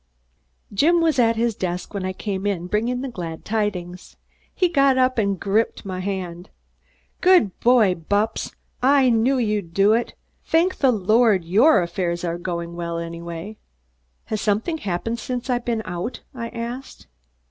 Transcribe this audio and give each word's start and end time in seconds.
Jim 0.73 0.99
was 0.99 1.19
at 1.19 1.35
his 1.35 1.53
desk 1.53 1.93
when 1.93 2.03
I 2.03 2.11
came 2.11 2.47
in 2.47 2.65
bringing 2.65 3.01
the 3.01 3.07
glad 3.07 3.45
tidings. 3.45 4.17
He 4.55 4.67
got 4.67 4.97
up 4.97 5.19
and 5.19 5.39
gripped 5.39 5.85
my 5.85 5.99
hand. 5.99 6.49
"Good 7.21 7.59
boy, 7.59 7.93
Bupps! 7.93 8.51
I 8.81 9.11
knew 9.11 9.37
you'd 9.37 9.75
do 9.75 9.93
it. 9.93 10.15
Thank 10.43 10.77
the 10.77 10.91
Lord 10.91 11.45
your 11.45 11.83
affairs 11.83 12.23
are 12.23 12.39
going 12.39 12.75
well 12.75 12.97
anyway." 12.97 13.57
"Has 14.25 14.41
something 14.41 14.79
happened 14.79 15.19
since 15.19 15.51
I've 15.51 15.65
been 15.65 15.83
out?" 15.85 16.21
I 16.33 16.49
asked. 16.49 17.05